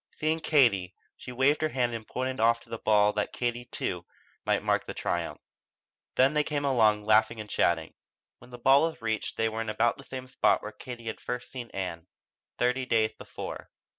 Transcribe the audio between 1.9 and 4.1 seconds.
and pointed off to her ball that Katie, too,